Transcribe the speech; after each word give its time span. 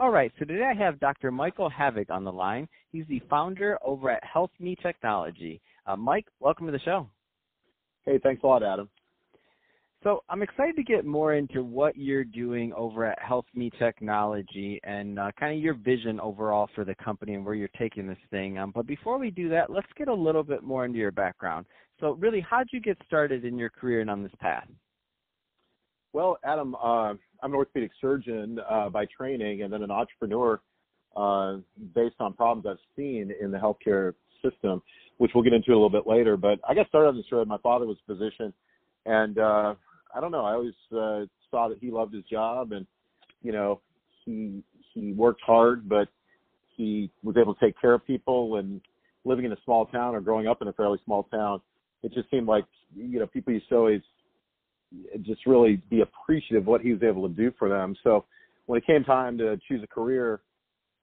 All 0.00 0.10
right, 0.10 0.30
so 0.38 0.44
today 0.44 0.62
I 0.62 0.74
have 0.80 1.00
Dr. 1.00 1.32
Michael 1.32 1.68
Havig 1.68 2.08
on 2.08 2.22
the 2.22 2.30
line. 2.30 2.68
He's 2.92 3.04
the 3.08 3.20
founder 3.28 3.76
over 3.84 4.10
at 4.10 4.22
Health 4.22 4.52
Me 4.60 4.76
Technology. 4.80 5.60
Uh, 5.86 5.96
Mike, 5.96 6.26
welcome 6.38 6.66
to 6.66 6.72
the 6.72 6.78
show. 6.78 7.10
Hey, 8.04 8.20
thanks 8.22 8.44
a 8.44 8.46
lot, 8.46 8.62
Adam. 8.62 8.88
So 10.04 10.22
I'm 10.28 10.42
excited 10.42 10.76
to 10.76 10.84
get 10.84 11.04
more 11.04 11.34
into 11.34 11.64
what 11.64 11.96
you're 11.96 12.22
doing 12.22 12.72
over 12.74 13.06
at 13.06 13.20
Health 13.20 13.46
Me 13.56 13.72
Technology 13.76 14.78
and 14.84 15.18
uh, 15.18 15.32
kind 15.36 15.56
of 15.56 15.60
your 15.60 15.74
vision 15.74 16.20
overall 16.20 16.68
for 16.76 16.84
the 16.84 16.94
company 16.94 17.34
and 17.34 17.44
where 17.44 17.56
you're 17.56 17.68
taking 17.76 18.06
this 18.06 18.16
thing. 18.30 18.56
Um, 18.56 18.70
but 18.72 18.86
before 18.86 19.18
we 19.18 19.32
do 19.32 19.48
that, 19.48 19.68
let's 19.68 19.88
get 19.96 20.06
a 20.06 20.14
little 20.14 20.44
bit 20.44 20.62
more 20.62 20.84
into 20.84 21.00
your 21.00 21.10
background. 21.10 21.66
So 21.98 22.12
really, 22.20 22.40
how 22.48 22.58
did 22.58 22.68
you 22.70 22.80
get 22.80 22.98
started 23.04 23.44
in 23.44 23.58
your 23.58 23.70
career 23.70 24.00
and 24.00 24.10
on 24.10 24.22
this 24.22 24.32
path? 24.38 24.68
Well, 26.12 26.38
Adam, 26.44 26.74
uh, 26.74 27.14
I'm 27.42 27.52
an 27.52 27.54
orthopedic 27.54 27.90
surgeon 28.00 28.58
uh, 28.68 28.88
by 28.88 29.06
training 29.06 29.62
and 29.62 29.72
then 29.72 29.82
an 29.82 29.90
entrepreneur 29.90 30.60
uh, 31.16 31.56
based 31.94 32.16
on 32.20 32.32
problems 32.32 32.66
I've 32.68 32.84
seen 32.96 33.32
in 33.40 33.50
the 33.50 33.58
healthcare 33.58 34.14
system, 34.42 34.82
which 35.18 35.32
we'll 35.34 35.44
get 35.44 35.52
into 35.52 35.70
a 35.70 35.74
little 35.74 35.90
bit 35.90 36.06
later. 36.06 36.36
But 36.36 36.60
I 36.68 36.74
got 36.74 36.88
started 36.88 37.08
on 37.08 37.16
this 37.16 37.26
road. 37.30 37.48
My 37.48 37.58
father 37.58 37.86
was 37.86 37.96
a 38.08 38.14
physician, 38.14 38.52
and 39.04 39.38
uh, 39.38 39.74
I 40.14 40.20
don't 40.20 40.32
know. 40.32 40.44
I 40.44 40.52
always 40.52 40.74
uh, 40.92 41.26
saw 41.50 41.68
that 41.68 41.78
he 41.80 41.90
loved 41.90 42.14
his 42.14 42.24
job, 42.24 42.72
and 42.72 42.86
you 43.42 43.52
know, 43.52 43.80
he 44.24 44.62
he 44.94 45.12
worked 45.12 45.42
hard, 45.44 45.88
but 45.88 46.08
he 46.76 47.10
was 47.22 47.36
able 47.36 47.54
to 47.54 47.60
take 47.60 47.78
care 47.80 47.94
of 47.94 48.06
people. 48.06 48.56
And 48.56 48.80
living 49.24 49.44
in 49.44 49.52
a 49.52 49.58
small 49.64 49.86
town 49.86 50.14
or 50.14 50.20
growing 50.20 50.46
up 50.46 50.62
in 50.62 50.68
a 50.68 50.72
fairly 50.72 50.98
small 51.04 51.24
town, 51.24 51.60
it 52.02 52.12
just 52.12 52.30
seemed 52.30 52.46
like 52.46 52.64
you 52.96 53.18
know 53.18 53.26
people 53.26 53.52
used 53.52 53.68
to 53.68 53.76
always 53.76 54.02
just 55.22 55.46
really 55.46 55.82
be 55.90 56.00
appreciative 56.00 56.62
of 56.62 56.66
what 56.66 56.80
he 56.80 56.92
was 56.92 57.02
able 57.02 57.28
to 57.28 57.34
do 57.34 57.52
for 57.58 57.68
them. 57.68 57.94
So 58.02 58.24
when 58.66 58.78
it 58.78 58.86
came 58.86 59.04
time 59.04 59.38
to 59.38 59.58
choose 59.68 59.82
a 59.82 59.86
career, 59.86 60.40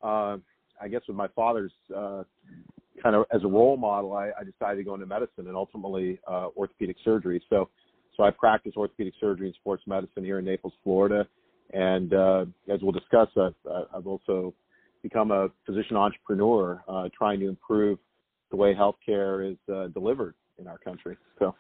uh, 0.03 0.38
I 0.81 0.88
guess 0.89 1.02
with 1.08 1.17
my 1.17 1.27
father's 1.30 1.72
uh, 1.95 2.23
kind 3.02 3.16
of 3.16 3.25
as 3.33 3.44
a 3.44 3.47
role 3.47 3.77
model, 3.77 4.14
I, 4.14 4.31
I 4.39 4.44
decided 4.44 4.77
to 4.77 4.83
go 4.83 4.94
into 4.94 5.05
medicine 5.05 5.47
and 5.47 5.55
ultimately 5.55 6.19
uh, 6.27 6.47
orthopedic 6.55 6.97
surgery. 7.03 7.42
So 7.50 7.69
so 8.16 8.23
I 8.23 8.31
practice 8.31 8.73
orthopedic 8.77 9.14
surgery 9.19 9.47
and 9.47 9.55
sports 9.55 9.83
medicine 9.88 10.23
here 10.23 10.39
in 10.39 10.45
Naples, 10.45 10.73
Florida. 10.83 11.27
And 11.73 12.14
uh, 12.14 12.45
as 12.72 12.80
we'll 12.81 12.92
discuss, 12.92 13.27
I've, 13.38 13.55
I've 13.94 14.08
also 14.08 14.53
become 15.03 15.31
a 15.31 15.49
physician 15.66 15.97
entrepreneur, 15.97 16.81
uh, 16.88 17.09
trying 17.17 17.39
to 17.42 17.49
improve 17.49 17.99
the 18.52 18.58
way 18.58 18.73
healthcare 18.73 19.52
is 19.52 19.58
uh, 19.73 19.88
delivered 19.88 20.36
in 20.59 20.67
our 20.67 20.77
country. 20.77 21.17
So 21.39 21.53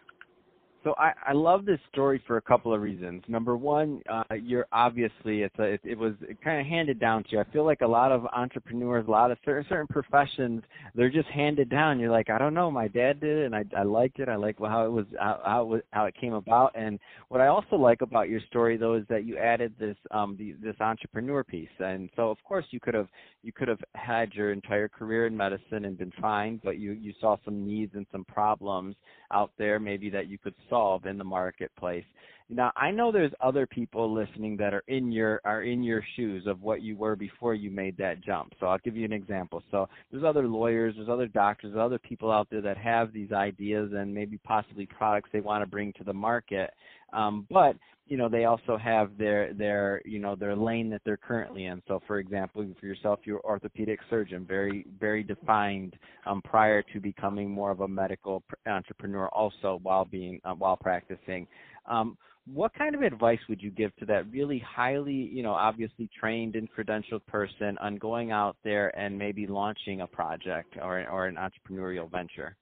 so 0.85 0.93
I, 0.99 1.13
I 1.25 1.33
love 1.33 1.65
this 1.65 1.79
story 1.91 2.21
for 2.27 2.37
a 2.37 2.41
couple 2.41 2.71
of 2.71 2.79
reasons. 2.79 3.23
Number 3.27 3.57
one, 3.57 4.03
uh, 4.07 4.35
you're 4.39 4.67
obviously 4.71 5.41
it's 5.41 5.57
a, 5.57 5.63
it, 5.63 5.81
it 5.83 5.97
was 5.97 6.13
kind 6.43 6.61
of 6.61 6.67
handed 6.67 6.99
down 6.99 7.23
to 7.23 7.29
you. 7.31 7.39
I 7.39 7.43
feel 7.51 7.65
like 7.65 7.81
a 7.81 7.87
lot 7.87 8.11
of 8.11 8.27
entrepreneurs, 8.27 9.05
a 9.07 9.11
lot 9.11 9.31
of 9.31 9.39
certain 9.43 9.65
certain 9.67 9.87
professions, 9.87 10.61
they're 10.93 11.09
just 11.09 11.27
handed 11.29 11.71
down. 11.71 11.99
You're 11.99 12.11
like, 12.11 12.29
I 12.29 12.37
don't 12.37 12.53
know, 12.53 12.69
my 12.69 12.87
dad 12.87 13.19
did 13.19 13.35
it, 13.39 13.45
and 13.47 13.55
I 13.55 13.65
I 13.75 13.81
liked 13.81 14.19
it. 14.19 14.29
I 14.29 14.35
like 14.35 14.57
how 14.59 14.85
it 14.85 14.91
was 14.91 15.05
how, 15.19 15.41
how 15.43 15.61
it 15.63 15.65
was, 15.65 15.81
how 15.89 16.05
it 16.05 16.13
came 16.21 16.33
about. 16.33 16.71
And 16.75 16.99
what 17.29 17.41
I 17.41 17.47
also 17.47 17.77
like 17.77 18.03
about 18.03 18.29
your 18.29 18.41
story 18.41 18.77
though 18.77 18.93
is 18.93 19.05
that 19.09 19.25
you 19.25 19.39
added 19.39 19.73
this 19.79 19.97
um 20.11 20.35
the, 20.37 20.53
this 20.61 20.79
entrepreneur 20.79 21.43
piece. 21.43 21.67
And 21.79 22.11
so 22.15 22.29
of 22.29 22.37
course 22.43 22.65
you 22.69 22.79
could 22.79 22.93
have 22.93 23.07
you 23.41 23.51
could 23.51 23.69
have 23.69 23.81
had 23.95 24.33
your 24.33 24.51
entire 24.51 24.87
career 24.87 25.25
in 25.25 25.35
medicine 25.35 25.85
and 25.85 25.97
been 25.97 26.13
fine, 26.21 26.61
but 26.63 26.77
you 26.77 26.91
you 26.91 27.11
saw 27.19 27.37
some 27.43 27.65
needs 27.65 27.95
and 27.95 28.05
some 28.11 28.23
problems 28.25 28.95
out 29.31 29.51
there 29.57 29.79
maybe 29.79 30.11
that 30.11 30.27
you 30.27 30.37
could 30.37 30.53
solve 30.69 30.74
solve 30.75 31.05
in 31.05 31.17
the 31.17 31.23
marketplace. 31.23 32.03
Now, 32.47 32.71
I 32.75 32.91
know 32.91 33.11
there's 33.11 33.31
other 33.41 33.65
people 33.65 34.13
listening 34.13 34.55
that 34.57 34.71
are 34.73 34.83
in 34.87 35.11
your 35.11 35.41
are 35.45 35.63
in 35.63 35.81
your 35.81 36.03
shoes 36.15 36.45
of 36.45 36.61
what 36.61 36.83
you 36.83 36.95
were 36.95 37.15
before 37.15 37.55
you 37.55 37.71
made 37.71 37.97
that 37.97 38.21
jump. 38.23 38.53
So 38.59 38.67
I'll 38.67 38.77
give 38.79 38.95
you 38.95 39.05
an 39.05 39.13
example. 39.13 39.63
So 39.71 39.87
there's 40.11 40.23
other 40.23 40.47
lawyers, 40.47 40.93
there's 40.95 41.09
other 41.09 41.27
doctors, 41.27 41.71
there's 41.73 41.83
other 41.83 41.97
people 41.97 42.31
out 42.31 42.47
there 42.51 42.61
that 42.61 42.77
have 42.77 43.11
these 43.13 43.31
ideas 43.31 43.91
and 43.95 44.13
maybe 44.13 44.37
possibly 44.37 44.85
products 44.85 45.29
they 45.33 45.39
want 45.39 45.63
to 45.63 45.69
bring 45.69 45.91
to 45.93 46.03
the 46.03 46.13
market. 46.13 46.71
Um, 47.15 47.47
but 47.49 47.77
you 48.07 48.17
know 48.17 48.29
they 48.29 48.45
also 48.45 48.77
have 48.77 49.17
their 49.17 49.53
their 49.53 50.01
you 50.05 50.19
know 50.19 50.35
their 50.35 50.55
lane 50.55 50.89
that 50.91 51.01
they're 51.05 51.17
currently 51.17 51.65
in. 51.65 51.81
So 51.87 52.01
for 52.05 52.19
example, 52.19 52.65
for 52.79 52.85
yourself, 52.85 53.19
you're 53.23 53.41
orthopedic 53.41 53.99
surgeon, 54.09 54.45
very 54.45 54.85
very 54.99 55.23
defined 55.23 55.95
um, 56.25 56.41
prior 56.43 56.83
to 56.93 56.99
becoming 56.99 57.49
more 57.49 57.71
of 57.71 57.79
a 57.79 57.87
medical 57.87 58.43
entrepreneur, 58.67 59.27
also 59.29 59.79
while 59.81 60.05
being 60.05 60.39
uh, 60.45 60.53
while 60.53 60.75
practicing. 60.75 61.47
Um, 61.87 62.17
what 62.53 62.75
kind 62.75 62.93
of 62.93 63.01
advice 63.01 63.39
would 63.49 63.59
you 63.59 63.71
give 63.71 63.95
to 63.95 64.05
that 64.05 64.29
really 64.29 64.59
highly, 64.59 65.13
you 65.13 65.41
know, 65.41 65.53
obviously 65.53 66.07
trained 66.19 66.55
and 66.55 66.69
credentialed 66.71 67.25
person 67.25 67.75
on 67.81 67.95
going 67.95 68.31
out 68.31 68.55
there 68.63 68.95
and 68.99 69.17
maybe 69.17 69.47
launching 69.47 70.01
a 70.01 70.07
project 70.07 70.75
or 70.79 71.09
or 71.09 71.25
an 71.25 71.37
entrepreneurial 71.37 72.11
venture? 72.11 72.55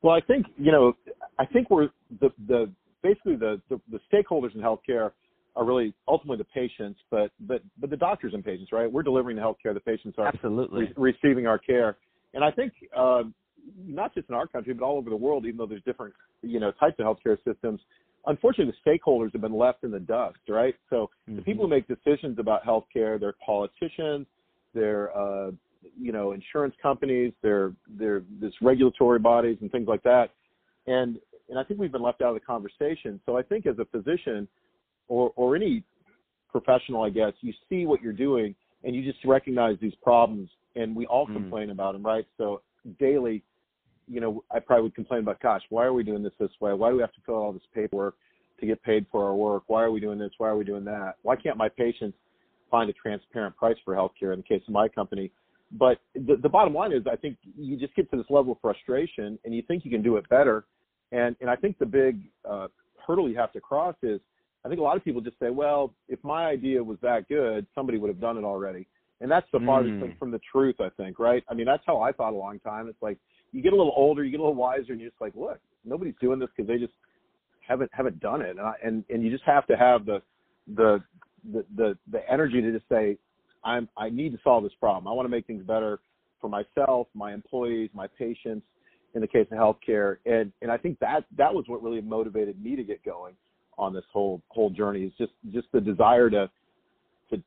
Well, 0.00 0.14
I 0.14 0.20
think 0.20 0.46
you 0.56 0.72
know, 0.72 0.94
I 1.38 1.44
think 1.44 1.68
we're 1.68 1.90
the 2.20 2.30
the 2.48 2.70
basically 3.04 3.36
the, 3.36 3.60
the 3.68 3.80
the 3.92 4.00
stakeholders 4.12 4.54
in 4.56 4.60
healthcare 4.60 5.12
are 5.56 5.64
really 5.64 5.94
ultimately 6.08 6.38
the 6.38 6.44
patients, 6.44 6.98
but 7.10 7.30
but 7.40 7.62
but 7.80 7.90
the 7.90 7.96
doctors 7.96 8.34
and 8.34 8.44
patients, 8.44 8.72
right? 8.72 8.90
We're 8.90 9.04
delivering 9.04 9.36
the 9.36 9.42
healthcare. 9.42 9.72
The 9.72 9.80
patients 9.80 10.16
are 10.18 10.26
absolutely 10.26 10.86
re- 10.96 11.12
receiving 11.12 11.46
our 11.46 11.58
care, 11.58 11.96
and 12.32 12.42
I 12.42 12.50
think 12.50 12.72
uh, 12.96 13.22
not 13.86 14.12
just 14.12 14.28
in 14.28 14.34
our 14.34 14.48
country, 14.48 14.74
but 14.74 14.84
all 14.84 14.96
over 14.96 15.10
the 15.10 15.16
world, 15.16 15.46
even 15.46 15.58
though 15.58 15.66
there's 15.66 15.84
different 15.84 16.14
you 16.42 16.58
know 16.58 16.72
types 16.72 16.96
of 16.98 17.06
healthcare 17.06 17.36
systems 17.44 17.80
unfortunately 18.26 18.72
the 18.72 18.90
stakeholders 18.90 19.32
have 19.32 19.40
been 19.40 19.56
left 19.56 19.84
in 19.84 19.90
the 19.90 20.00
dust, 20.00 20.38
right? 20.48 20.74
So 20.90 21.10
mm-hmm. 21.28 21.36
the 21.36 21.42
people 21.42 21.64
who 21.64 21.70
make 21.70 21.86
decisions 21.86 22.38
about 22.38 22.64
healthcare, 22.64 23.20
they're 23.20 23.34
politicians, 23.44 24.26
they're 24.74 25.16
uh, 25.16 25.50
you 26.00 26.12
know 26.12 26.32
insurance 26.32 26.74
companies, 26.82 27.32
they're 27.42 27.72
they're 27.98 28.22
this 28.40 28.52
regulatory 28.62 29.18
bodies 29.18 29.58
and 29.60 29.70
things 29.70 29.88
like 29.88 30.02
that, 30.04 30.30
and 30.86 31.18
and 31.48 31.58
I 31.58 31.64
think 31.64 31.80
we've 31.80 31.92
been 31.92 32.02
left 32.02 32.22
out 32.22 32.28
of 32.28 32.34
the 32.34 32.40
conversation. 32.40 33.20
So 33.26 33.36
I 33.36 33.42
think 33.42 33.66
as 33.66 33.78
a 33.78 33.84
physician 33.86 34.48
or 35.08 35.32
or 35.36 35.56
any 35.56 35.82
professional, 36.50 37.02
I 37.02 37.10
guess, 37.10 37.32
you 37.40 37.52
see 37.68 37.86
what 37.86 38.00
you're 38.02 38.12
doing 38.12 38.54
and 38.84 38.94
you 38.94 39.02
just 39.02 39.24
recognize 39.24 39.76
these 39.80 39.94
problems, 40.02 40.50
and 40.76 40.94
we 40.94 41.06
all 41.06 41.26
mm. 41.26 41.32
complain 41.32 41.70
about 41.70 41.92
them, 41.92 42.02
right? 42.04 42.26
So 42.36 42.62
daily 42.98 43.42
you 44.08 44.20
know, 44.20 44.44
I 44.50 44.60
probably 44.60 44.84
would 44.84 44.94
complain 44.94 45.20
about, 45.20 45.40
gosh, 45.40 45.62
why 45.70 45.84
are 45.84 45.92
we 45.92 46.02
doing 46.02 46.22
this 46.22 46.32
this 46.38 46.50
way? 46.60 46.72
Why 46.72 46.90
do 46.90 46.96
we 46.96 47.00
have 47.00 47.12
to 47.12 47.20
fill 47.24 47.36
out 47.36 47.42
all 47.42 47.52
this 47.52 47.62
paperwork 47.74 48.16
to 48.60 48.66
get 48.66 48.82
paid 48.82 49.06
for 49.10 49.24
our 49.24 49.34
work? 49.34 49.64
Why 49.66 49.82
are 49.82 49.90
we 49.90 50.00
doing 50.00 50.18
this? 50.18 50.30
Why 50.38 50.48
are 50.48 50.56
we 50.56 50.64
doing 50.64 50.84
that? 50.84 51.14
Why 51.22 51.36
can't 51.36 51.56
my 51.56 51.68
patients 51.68 52.16
find 52.70 52.90
a 52.90 52.92
transparent 52.92 53.56
price 53.56 53.76
for 53.84 53.94
healthcare 53.94 54.32
in 54.32 54.40
the 54.40 54.42
case 54.42 54.62
of 54.66 54.74
my 54.74 54.88
company? 54.88 55.30
But 55.72 55.98
the, 56.14 56.36
the 56.40 56.48
bottom 56.48 56.74
line 56.74 56.92
is, 56.92 57.02
I 57.10 57.16
think 57.16 57.38
you 57.56 57.76
just 57.76 57.94
get 57.96 58.10
to 58.10 58.16
this 58.16 58.26
level 58.30 58.52
of 58.52 58.58
frustration 58.60 59.38
and 59.44 59.54
you 59.54 59.62
think 59.62 59.84
you 59.84 59.90
can 59.90 60.02
do 60.02 60.16
it 60.16 60.28
better. 60.28 60.66
And, 61.14 61.36
and 61.40 61.48
I 61.48 61.56
think 61.56 61.78
the 61.78 61.86
big 61.86 62.20
uh, 62.48 62.68
hurdle 63.06 63.28
you 63.28 63.36
have 63.36 63.52
to 63.52 63.60
cross 63.60 63.94
is, 64.02 64.20
I 64.64 64.68
think 64.68 64.80
a 64.80 64.82
lot 64.82 64.96
of 64.96 65.04
people 65.04 65.20
just 65.20 65.38
say, 65.38 65.50
well, 65.50 65.92
if 66.08 66.18
my 66.24 66.46
idea 66.46 66.82
was 66.82 66.98
that 67.02 67.28
good, 67.28 67.66
somebody 67.74 67.98
would 67.98 68.08
have 68.08 68.20
done 68.20 68.36
it 68.38 68.44
already. 68.44 68.86
And 69.20 69.30
that's 69.30 69.46
the 69.52 69.60
farthest 69.60 69.94
mm. 69.94 70.00
thing 70.00 70.16
from 70.18 70.30
the 70.30 70.40
truth, 70.50 70.76
I 70.80 70.88
think, 70.96 71.18
right? 71.18 71.44
I 71.48 71.54
mean, 71.54 71.66
that's 71.66 71.82
how 71.86 72.00
I 72.00 72.12
thought 72.12 72.32
a 72.32 72.36
long 72.36 72.58
time. 72.60 72.88
It's 72.88 73.02
like, 73.02 73.18
you 73.52 73.62
get 73.62 73.72
a 73.72 73.76
little 73.76 73.92
older, 73.96 74.24
you 74.24 74.30
get 74.30 74.40
a 74.40 74.42
little 74.42 74.56
wiser, 74.56 74.92
and 74.92 75.00
you're 75.00 75.10
just 75.10 75.20
like, 75.20 75.34
look, 75.36 75.60
nobody's 75.84 76.14
doing 76.20 76.38
this 76.40 76.48
because 76.56 76.66
they 76.66 76.78
just 76.78 76.92
haven't 77.66 77.90
haven't 77.94 78.20
done 78.20 78.42
it, 78.42 78.50
and, 78.50 78.60
I, 78.60 78.74
and 78.84 79.04
and 79.08 79.22
you 79.22 79.30
just 79.30 79.44
have 79.44 79.66
to 79.68 79.76
have 79.76 80.04
the 80.04 80.20
the 80.74 81.02
the 81.52 81.64
the 81.76 81.98
the 82.10 82.30
energy 82.30 82.60
to 82.60 82.72
just 82.72 82.88
say, 82.88 83.16
I'm 83.64 83.88
I 83.96 84.10
need 84.10 84.32
to 84.32 84.38
solve 84.42 84.64
this 84.64 84.72
problem. 84.80 85.06
I 85.06 85.12
want 85.12 85.24
to 85.26 85.30
make 85.30 85.46
things 85.46 85.64
better 85.64 86.00
for 86.40 86.50
myself, 86.50 87.06
my 87.14 87.32
employees, 87.32 87.90
my 87.94 88.06
patients. 88.18 88.66
In 89.14 89.20
the 89.20 89.28
case 89.28 89.46
of 89.52 89.58
healthcare, 89.58 90.16
and 90.26 90.52
and 90.60 90.72
I 90.72 90.76
think 90.76 90.98
that 90.98 91.24
that 91.36 91.54
was 91.54 91.64
what 91.68 91.82
really 91.82 92.00
motivated 92.00 92.62
me 92.62 92.74
to 92.74 92.82
get 92.82 93.04
going 93.04 93.34
on 93.78 93.94
this 93.94 94.04
whole 94.12 94.42
whole 94.48 94.70
journey. 94.70 95.04
Is 95.04 95.12
just 95.16 95.32
just 95.52 95.68
the 95.72 95.80
desire 95.80 96.28
to 96.30 96.50
to 97.30 97.42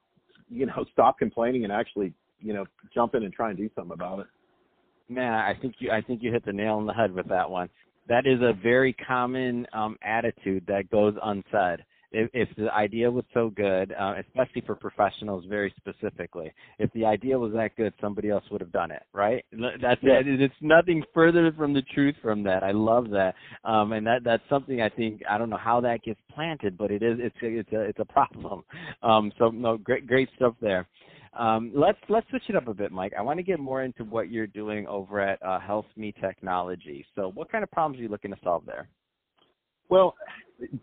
you 0.49 0.65
know 0.65 0.85
stop 0.93 1.19
complaining 1.19 1.65
and 1.65 1.73
actually 1.73 2.13
you 2.39 2.53
know 2.53 2.65
jump 2.93 3.15
in 3.15 3.23
and 3.23 3.33
try 3.33 3.49
and 3.49 3.57
do 3.57 3.69
something 3.75 3.93
about 3.93 4.19
it. 4.19 4.27
Man, 5.09 5.33
I 5.33 5.53
think 5.61 5.75
you 5.79 5.91
I 5.91 6.01
think 6.01 6.23
you 6.23 6.31
hit 6.31 6.45
the 6.45 6.53
nail 6.53 6.75
on 6.75 6.85
the 6.85 6.93
head 6.93 7.11
with 7.11 7.27
that 7.29 7.49
one. 7.49 7.69
That 8.07 8.25
is 8.25 8.39
a 8.41 8.53
very 8.53 8.93
common 8.93 9.67
um, 9.73 9.97
attitude 10.01 10.63
that 10.67 10.89
goes 10.89 11.15
unsaid. 11.21 11.83
If, 12.17 12.29
if 12.33 12.55
the 12.55 12.73
idea 12.73 13.09
was 13.09 13.23
so 13.33 13.49
good, 13.49 13.93
uh, 13.97 14.15
especially 14.27 14.61
for 14.61 14.75
professionals, 14.75 15.45
very 15.47 15.73
specifically, 15.77 16.51
if 16.79 16.91
the 16.93 17.05
idea 17.05 17.37
was 17.37 17.53
that 17.53 17.75
good, 17.75 17.93
somebody 18.01 18.29
else 18.29 18.43
would 18.51 18.61
have 18.61 18.71
done 18.71 18.91
it, 18.91 19.03
right? 19.13 19.45
That's 19.51 20.01
yeah. 20.01 20.19
it. 20.19 20.41
It's 20.41 20.53
nothing 20.61 21.03
further 21.13 21.51
from 21.55 21.73
the 21.73 21.83
truth 21.93 22.15
from 22.21 22.43
that. 22.43 22.63
I 22.63 22.71
love 22.71 23.09
that, 23.11 23.35
um, 23.63 23.91
and 23.91 24.05
that 24.07 24.23
that's 24.23 24.43
something 24.49 24.81
I 24.81 24.89
think 24.89 25.21
I 25.29 25.37
don't 25.37 25.49
know 25.49 25.57
how 25.57 25.79
that 25.81 26.03
gets 26.03 26.19
planted, 26.33 26.77
but 26.77 26.91
it 26.91 27.03
is 27.03 27.17
it's 27.19 27.35
it's 27.41 27.71
a 27.71 27.81
it's 27.81 27.99
a 27.99 28.05
problem. 28.05 28.63
Um, 29.03 29.31
so 29.37 29.49
no, 29.49 29.77
great 29.77 30.07
great 30.07 30.29
stuff 30.35 30.55
there. 30.59 30.87
Um, 31.37 31.71
let's 31.75 31.99
let's 32.09 32.27
switch 32.29 32.43
it 32.49 32.55
up 32.55 32.67
a 32.67 32.73
bit, 32.73 32.91
Mike. 32.91 33.13
I 33.17 33.21
want 33.21 33.37
to 33.37 33.43
get 33.43 33.59
more 33.59 33.83
into 33.83 34.03
what 34.03 34.31
you're 34.31 34.47
doing 34.47 34.87
over 34.87 35.19
at 35.19 35.41
uh, 35.43 35.59
Health 35.59 35.85
Me 35.95 36.13
Technology. 36.19 37.05
So, 37.15 37.31
what 37.33 37.51
kind 37.51 37.63
of 37.63 37.69
problems 37.71 37.99
are 37.99 38.03
you 38.03 38.09
looking 38.09 38.31
to 38.31 38.37
solve 38.43 38.63
there? 38.65 38.89
Well, 39.89 40.15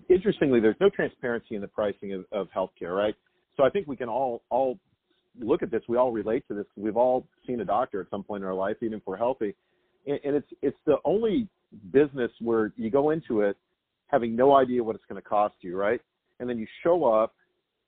interestingly, 0.08 0.60
there's 0.60 0.76
no 0.80 0.88
transparency 0.90 1.54
in 1.54 1.60
the 1.60 1.68
pricing 1.68 2.12
of, 2.12 2.24
of 2.32 2.48
healthcare, 2.56 2.96
right? 2.96 3.14
So 3.56 3.64
I 3.64 3.70
think 3.70 3.86
we 3.86 3.96
can 3.96 4.08
all 4.08 4.42
all 4.50 4.78
look 5.38 5.62
at 5.62 5.70
this. 5.70 5.82
We 5.88 5.96
all 5.96 6.12
relate 6.12 6.46
to 6.48 6.54
this. 6.54 6.66
We've 6.76 6.96
all 6.96 7.26
seen 7.46 7.60
a 7.60 7.64
doctor 7.64 8.00
at 8.00 8.08
some 8.10 8.22
point 8.22 8.42
in 8.42 8.48
our 8.48 8.54
life, 8.54 8.76
even 8.82 8.98
if 8.98 9.02
we're 9.06 9.16
healthy, 9.16 9.54
and, 10.06 10.18
and 10.24 10.36
it's 10.36 10.48
it's 10.62 10.78
the 10.86 10.96
only 11.04 11.48
business 11.92 12.30
where 12.40 12.72
you 12.76 12.90
go 12.90 13.10
into 13.10 13.40
it 13.40 13.56
having 14.08 14.36
no 14.36 14.54
idea 14.54 14.82
what 14.82 14.94
it's 14.94 15.04
going 15.08 15.20
to 15.20 15.28
cost 15.28 15.56
you, 15.60 15.76
right? 15.76 16.00
And 16.38 16.48
then 16.48 16.58
you 16.58 16.66
show 16.82 17.04
up, 17.04 17.34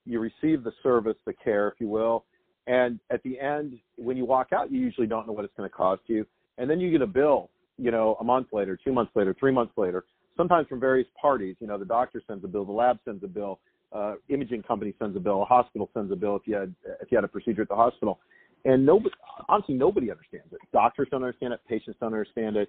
you 0.05 0.19
receive 0.19 0.65
the 0.65 0.73
service, 0.83 1.17
the 1.25 1.33
care, 1.33 1.69
if 1.69 1.75
you 1.79 1.89
will, 1.89 2.25
and 2.67 2.99
at 3.11 3.23
the 3.23 3.39
end, 3.39 3.79
when 3.97 4.17
you 4.17 4.25
walk 4.25 4.49
out, 4.53 4.73
you 4.73 4.81
usually 4.81 5.07
don't 5.07 5.27
know 5.27 5.33
what 5.33 5.45
it's 5.45 5.55
going 5.57 5.69
to 5.69 5.75
cost 5.75 6.03
you, 6.07 6.27
and 6.59 6.69
then 6.69 6.81
you 6.81 6.91
get 6.91 7.03
a 7.03 7.07
bill, 7.07 7.51
you 7.79 7.91
know, 7.91 8.17
a 8.21 8.25
month 8.25 8.49
later, 8.53 8.79
two 8.83 8.93
months 8.93 9.13
later, 9.15 9.37
three 9.39 9.53
months 9.53 9.73
later, 9.77 10.05
sometimes 10.37 10.69
from 10.69 10.81
various 10.81 11.09
parties. 11.21 11.57
You 11.61 11.67
know, 11.67 11.79
the 11.79 11.85
doctor 11.85 12.23
sends 12.27 12.45
a 12.45 12.49
bill, 12.49 12.65
the 12.65 12.73
lab 12.73 12.99
sends 13.05 13.25
a 13.25 13.29
bill, 13.29 13.61
uh, 13.93 14.15
imaging 14.29 14.63
company 14.63 14.95
sends 14.99 15.17
a 15.17 15.21
bill, 15.21 15.43
a 15.43 15.45
hospital 15.45 15.91
sends 15.95 16.13
a 16.13 16.17
bill 16.17 16.37
if 16.37 16.43
you 16.47 16.55
had 16.55 16.75
if 17.01 17.11
you 17.11 17.17
had 17.17 17.25
a 17.25 17.29
procedure 17.29 17.63
at 17.63 17.69
the 17.69 17.75
hospital, 17.75 18.21
and 18.65 18.85
nobody, 18.85 19.15
honestly, 19.49 19.75
nobody 19.75 20.11
understands 20.11 20.53
it. 20.53 20.59
Doctors 20.73 21.09
don't 21.11 21.23
understand 21.23 21.53
it, 21.53 21.61
patients 21.69 21.97
don't 22.01 22.13
understand 22.13 22.57
it, 22.57 22.69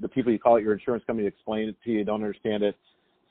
the 0.00 0.08
people 0.08 0.32
you 0.32 0.38
call 0.38 0.56
at 0.56 0.62
your 0.62 0.72
insurance 0.72 1.04
company 1.06 1.28
to 1.28 1.34
explain 1.34 1.68
it 1.68 1.76
to 1.84 1.90
you 1.90 2.04
don't 2.04 2.22
understand 2.22 2.62
it. 2.62 2.76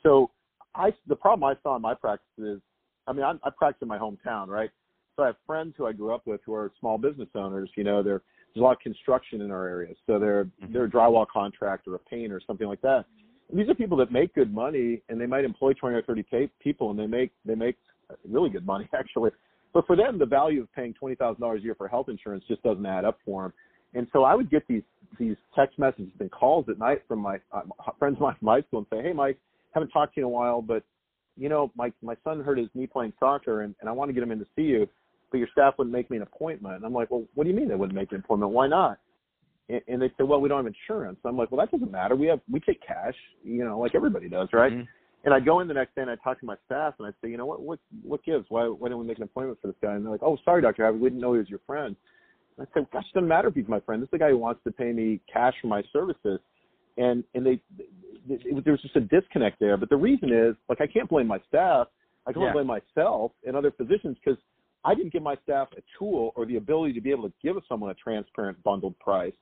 So, 0.04 0.32
I 0.76 0.92
the 1.08 1.16
problem 1.16 1.44
I 1.44 1.56
saw 1.64 1.76
in 1.76 1.82
my 1.82 1.94
practice 1.94 2.28
is, 2.38 2.60
I 3.08 3.14
mean, 3.14 3.24
I, 3.24 3.34
I 3.44 3.50
practice 3.56 3.82
in 3.82 3.88
my 3.88 3.98
hometown, 3.98 4.48
right? 4.48 4.70
So 5.16 5.24
I 5.24 5.28
have 5.28 5.36
friends 5.48 5.74
who 5.78 5.88
I 5.88 5.94
grew 5.94 6.14
up 6.14 6.28
with 6.28 6.42
who 6.46 6.54
are 6.54 6.72
small 6.80 7.00
business 7.00 7.30
owners. 7.34 7.72
You 7.76 7.84
know, 7.84 8.04
there's 8.04 8.22
a 8.56 8.60
lot 8.60 8.74
of 8.74 8.80
construction 8.80 9.42
in 9.42 9.50
our 9.50 9.68
area, 9.68 9.94
so 10.06 10.20
they're 10.20 10.46
mm-hmm. 10.46 10.74
they're 10.74 10.86
a 10.86 10.90
drywall 10.90 11.26
contractor, 11.32 11.96
a 11.96 12.00
painter, 12.00 12.36
or 12.36 12.42
something 12.46 12.68
like 12.68 12.82
that 12.82 13.06
these 13.54 13.70
are 13.70 13.76
people 13.76 13.98
that 13.98 14.12
make 14.12 14.34
good 14.36 14.54
money 14.54 15.02
and 15.10 15.20
they 15.20 15.26
might 15.26 15.46
employ 15.46 15.74
20 15.74 15.96
or 15.96 16.02
30 16.02 16.50
people 16.62 16.92
and 16.92 17.00
they 17.00 17.08
make 17.08 17.32
they 17.46 17.56
make 17.56 17.78
really 18.28 18.50
good 18.50 18.66
money 18.66 18.88
actually. 18.98 19.32
But 19.74 19.86
for 19.88 19.96
them 19.96 20.18
the 20.18 20.26
value 20.26 20.62
of 20.62 20.74
paying 20.74 20.94
$20,000 21.02 21.56
a 21.56 21.62
year 21.62 21.76
for 21.76 21.88
health 21.88 22.10
insurance 22.10 22.44
just 22.48 22.64
doesn't 22.64 22.86
add 22.86 23.06
up 23.06 23.20
for 23.26 23.44
them 23.44 23.54
and 23.94 24.08
so 24.12 24.24
I 24.24 24.36
would 24.36 24.50
get 24.50 24.64
these 24.68 24.84
these 25.18 25.38
text 25.56 25.80
messages 25.80 26.12
and 26.20 26.30
calls 26.30 26.66
at 26.70 26.78
night 26.78 27.02
from 27.08 27.20
my 27.20 27.40
uh, 27.52 27.62
friends 28.00 28.16
of 28.16 28.22
mine 28.22 28.36
from 28.40 28.48
high 28.48 28.62
school 28.62 28.80
and 28.80 28.88
say 28.92 29.02
hey 29.02 29.14
Mike 29.14 29.38
haven't 29.72 29.90
talked 29.90 30.16
to 30.16 30.22
you 30.22 30.28
in 30.28 30.32
a 30.32 30.36
while 30.36 30.62
but 30.62 30.84
you 31.38 31.50
know 31.50 31.72
my 31.76 31.92
my 32.02 32.16
son 32.24 32.44
hurt 32.44 32.58
his 32.58 32.68
knee 32.74 32.88
playing 32.88 33.14
soccer 33.20 33.62
and, 33.62 33.76
and 33.80 33.90
I 33.90 33.94
want 33.94 34.10
to 34.10 34.14
get 34.14 34.24
him 34.24 34.32
in 34.32 34.40
to 34.40 34.48
see 34.56 34.64
you 34.64 34.88
but 35.32 35.38
your 35.38 35.48
staff 35.52 35.74
wouldn't 35.78 35.94
make 35.94 36.10
me 36.10 36.16
an 36.18 36.24
appointment. 36.24 36.76
And 36.76 36.86
I'm 36.86 36.94
like 36.94 37.10
well 37.12 37.24
what 37.36 37.46
do 37.46 37.50
you 37.50 37.56
mean 37.56 37.70
they 37.70 37.76
wouldn't 37.76 37.98
make 37.98 38.12
an 38.12 38.20
appointment? 38.20 38.52
Why 38.52 38.68
not 38.68 39.00
and 39.70 40.02
they 40.02 40.08
say, 40.18 40.24
well, 40.24 40.40
we 40.40 40.48
don't 40.48 40.64
have 40.64 40.74
insurance. 40.74 41.20
I'm 41.26 41.38
like, 41.38 41.52
well, 41.52 41.60
that 41.60 41.72
doesn't 41.72 41.92
matter. 41.92 42.16
We 42.16 42.28
have, 42.28 42.40
we 42.50 42.60
take 42.60 42.86
cash, 42.86 43.16
you 43.44 43.66
know, 43.66 43.80
like 43.80 43.96
everybody 43.96 44.30
does, 44.30 44.50
right? 44.54 44.72
Mm-hmm. 44.72 44.84
And 45.26 45.34
I 45.34 45.40
go 45.42 45.60
in 45.60 45.68
the 45.68 45.74
next 45.74 45.94
day 45.96 46.04
and 46.04 46.12
I 46.12 46.16
talk 46.16 46.40
to 46.40 46.46
my 46.46 46.56
staff 46.66 46.94
and 47.00 47.08
I 47.08 47.12
say, 47.22 47.30
you 47.30 47.38
know 47.38 47.46
what, 47.46 47.62
what, 47.62 47.80
what 48.02 48.24
gives? 48.24 48.46
Why, 48.50 48.68
why 48.68 48.88
didn't 48.88 49.00
we 49.00 49.06
make 49.06 49.18
an 49.18 49.24
appointment 49.24 49.60
for 49.62 49.68
this 49.68 49.76
guy? 49.82 49.94
And 49.94 50.06
they're 50.06 50.12
like, 50.12 50.24
oh, 50.24 50.38
sorry, 50.46 50.62
Dr. 50.62 50.84
Harvey, 50.84 51.00
we 51.00 51.10
didn't 51.10 51.22
know 51.22 51.34
he 51.34 51.40
was 51.40 51.50
your 51.50 51.60
friend. 51.68 51.96
And 52.58 52.66
I 52.66 52.74
said, 52.74 52.88
gosh, 52.94 53.04
it 53.12 53.14
doesn't 53.14 53.28
matter 53.28 53.50
if 53.50 53.56
he's 53.56 53.68
my 53.68 53.82
friend. 53.82 54.02
This 54.02 54.08
is 54.08 54.12
the 54.12 54.20
guy 54.20 54.30
who 54.30 54.38
wants 54.38 54.62
to 54.64 54.72
pay 54.72 54.94
me 54.94 55.20
cash 55.32 55.54
for 55.62 55.68
my 55.68 55.84
services. 55.92 56.40
And, 56.98 57.24
and 57.36 57.46
they, 57.46 57.62
they 58.28 58.38
there 58.64 58.74
was 58.74 58.82
just 58.82 58.96
a 58.96 59.02
disconnect 59.02 59.60
there. 59.60 59.76
But 59.76 59.90
the 59.90 59.98
reason 59.98 60.32
is, 60.32 60.56
like, 60.70 60.80
I 60.82 60.88
can't 60.88 61.10
blame 61.10 61.28
my 61.28 61.40
staff. 61.50 61.88
I 62.26 62.32
can 62.32 62.42
yeah. 62.42 62.54
blame 62.54 62.68
myself 62.68 63.32
and 63.46 63.56
other 63.56 63.72
physicians 63.72 64.18
because 64.24 64.40
I 64.84 64.96
didn't 64.96 65.14
give 65.14 65.24
my 65.24 65.36
staff 65.44 65.68
a 65.78 65.82
tool 65.98 66.32
or 66.36 66.46
the 66.46 66.58
ability 66.58 66.94
to 66.94 67.02
be 67.02 67.12
able 67.12 67.24
to 67.24 67.34
give 67.44 67.56
someone 67.68 67.90
a 67.90 67.96
transparent 67.96 68.62
bundled 68.64 68.98
price. 69.00 69.34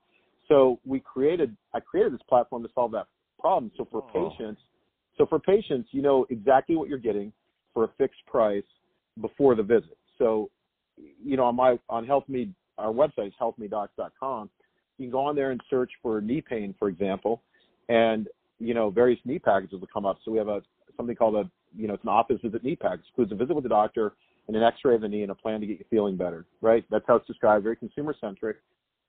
So 0.47 0.80
we 0.86 1.00
created, 1.00 1.56
I 1.74 1.80
created 1.80 2.13
this 2.13 2.21
platform 2.27 2.63
to 2.63 2.69
solve 2.74 2.92
that 2.92 3.07
problem. 3.39 3.71
So 3.77 3.88
for 3.92 4.03
oh. 4.03 4.30
patients, 4.30 4.62
so 5.18 5.25
for 5.25 5.39
patients, 5.39 5.89
you 5.92 6.01
know 6.01 6.25
exactly 6.30 6.75
what 6.75 6.89
you're 6.89 6.97
getting 6.97 7.31
for 7.74 7.86
a 7.86 7.89
fixed 7.97 8.25
price 8.25 8.63
before 9.21 9.56
the 9.56 9.63
visit. 9.63 9.97
So, 10.18 10.50
you 11.24 11.38
know, 11.38 11.45
on 11.45 11.56
my 11.56 11.77
on 11.89 12.06
HealthMe, 12.06 12.51
our 12.77 12.92
website 12.92 13.27
is 13.27 13.33
healthmedocs.com. 13.39 14.50
You 14.97 15.06
can 15.06 15.12
go 15.12 15.19
on 15.19 15.36
there 15.36 15.51
and 15.51 15.62
search 15.69 15.92
for 16.01 16.21
knee 16.21 16.42
pain, 16.42 16.74
for 16.77 16.89
example, 16.89 17.41
and 17.89 18.27
you 18.59 18.74
know 18.74 18.89
various 18.89 19.19
knee 19.25 19.39
packages 19.39 19.80
will 19.80 19.89
come 19.91 20.06
up. 20.06 20.18
So 20.24 20.31
we 20.31 20.38
have 20.38 20.48
a 20.48 20.62
something 20.98 21.15
called 21.15 21.36
a 21.36 21.50
you 21.77 21.88
know 21.88 21.94
it's 21.94 22.03
an 22.03 22.09
office 22.09 22.39
visit 22.44 22.63
knee 22.63 22.75
package. 22.75 23.01
It 23.01 23.09
includes 23.09 23.31
a 23.31 23.36
visit 23.36 23.53
with 23.53 23.63
the 23.63 23.69
doctor 23.69 24.13
and 24.48 24.56
an 24.56 24.63
X-ray 24.63 24.95
of 24.95 25.01
the 25.01 25.07
knee 25.07 25.24
and 25.24 25.31
a 25.31 25.36
plan 25.36 25.59
to 25.59 25.68
get 25.68 25.80
you 25.80 25.86
feeling 25.89 26.15
better. 26.15 26.45
Right? 26.62 26.86
That's 26.89 27.06
how 27.07 27.15
it's 27.15 27.27
described. 27.27 27.63
Very 27.63 27.75
consumer 27.75 28.15
centric 28.19 28.57